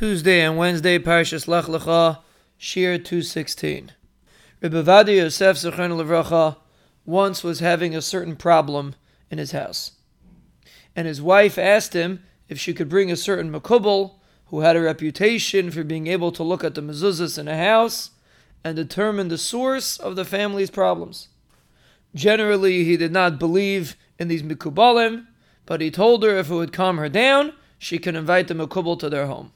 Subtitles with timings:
[0.00, 2.20] Tuesday and Wednesday, Parashas Lech Lecha,
[2.58, 3.92] Shiur 216.
[4.62, 6.56] Rabbi Ovadia Yosef
[7.04, 8.94] once was having a certain problem
[9.30, 9.92] in his house.
[10.96, 14.14] And his wife asked him if she could bring a certain Makubal
[14.46, 18.12] who had a reputation for being able to look at the mezuzahs in a house
[18.64, 21.28] and determine the source of the family's problems.
[22.14, 25.26] Generally, he did not believe in these Mikubalim,
[25.66, 28.98] but he told her if it would calm her down, she could invite the Makubal
[28.98, 29.52] to their home.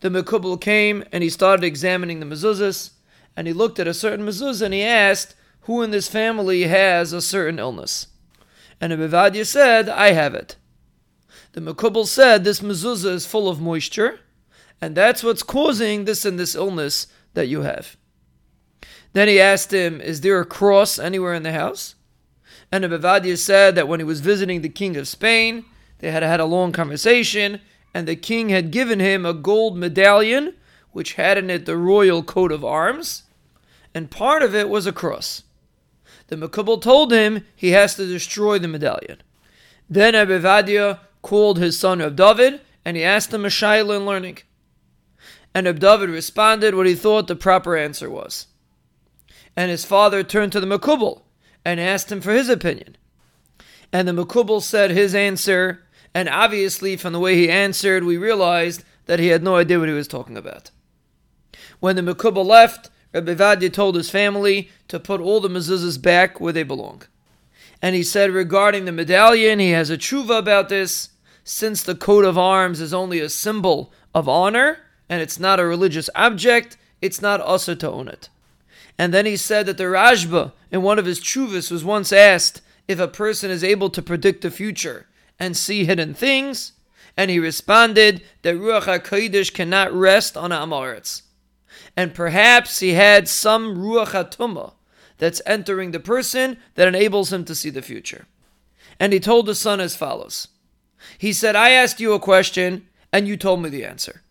[0.00, 2.90] The Makubal came and he started examining the mezuzahs,
[3.36, 7.12] and he looked at a certain mezuzah and he asked who in this family has
[7.12, 8.08] a certain illness.
[8.80, 10.56] And Rav Ovadia said, I have it.
[11.52, 14.20] The Makubal said this mezuzah is full of moisture,
[14.80, 17.96] and that's what's causing this and this illness that you have.
[19.12, 21.96] Then he asked him, Is there a cross anywhere in the house?
[22.72, 25.64] And Rav Ovadia said that when he was visiting the king of Spain,
[25.98, 27.60] they had had a long conversation,
[27.94, 30.54] and the king had given him a gold medallion,
[30.92, 33.24] which had in it the royal coat of arms,
[33.94, 35.42] and part of it was a cross.
[36.28, 39.20] The Makubal told him he has to destroy the medallion.
[39.88, 44.38] Then Rav Ovadia called his son David, and he asked him a shaila in learning.
[45.52, 48.46] And David responded what he thought the proper answer was.
[49.56, 51.22] And his father turned to the Makubal
[51.64, 52.96] and asked him for his opinion.
[53.92, 55.82] And the Makubal said his answer,
[56.14, 59.88] and obviously from the way he answered, we realized that he had no idea what
[59.88, 60.70] he was talking about.
[61.78, 66.40] When the Makubal left, Rabbi Ovadia told his family to put all the mezuzahs back
[66.40, 67.02] where they belong.
[67.82, 71.10] And he said regarding the medallion, he has a tshuva about this,
[71.42, 75.64] since the coat of arms is only a symbol of honor, and it's not a
[75.64, 78.28] religious object, it's not also to own it.
[78.98, 82.60] And then he said that the Rashba, in one of his tshuvas, was once asked
[82.86, 85.06] if a person is able to predict the future
[85.40, 86.72] and see hidden things,
[87.16, 91.22] and he responded that Ruach HaKodesh cannot rest on am ha'aretz.
[91.96, 94.74] And perhaps he had some Ruach HaTumah
[95.18, 98.26] that's entering the person that enables him to see the future.
[98.98, 100.48] And he told the son as follows
[101.18, 104.22] He said, I asked you a question, and you told me the answer.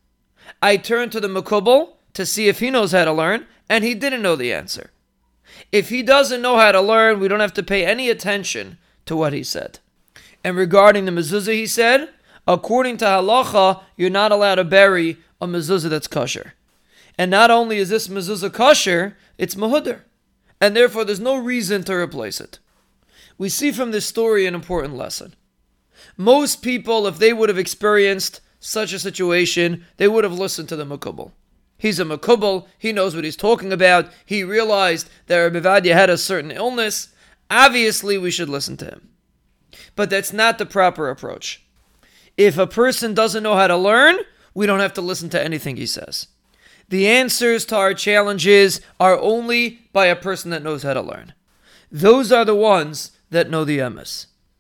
[0.61, 3.93] I turned to the Makubal to see if he knows how to learn, and he
[3.93, 4.91] didn't know the answer.
[5.71, 9.15] If he doesn't know how to learn, we don't have to pay any attention to
[9.15, 9.79] what he said.
[10.43, 12.09] And regarding the mezuzah, he said,
[12.47, 16.53] according to halacha, you're not allowed to bury a mezuzah that's kosher.
[17.17, 20.01] And not only is this mezuzah kosher, it's mehudar.
[20.61, 22.59] And therefore, there's no reason to replace it.
[23.37, 25.35] We see from this story an important lesson.
[26.17, 30.75] Most people, if they would have experienced such a situation, they would have listened to
[30.75, 31.31] the Makubal.
[31.77, 32.67] He's a Makubal.
[32.77, 34.11] He knows what he's talking about.
[34.25, 37.13] He realized that Rabbi Ovadia had a certain illness.
[37.49, 39.09] Obviously, we should listen to him.
[39.99, 41.61] But that's not the proper approach.
[42.37, 44.15] If a person doesn't know how to learn,
[44.53, 46.27] we don't have to listen to anything he says.
[46.87, 51.33] The answers to our challenges are only by a person that knows how to learn.
[51.91, 54.27] Those are the ones that know the emes.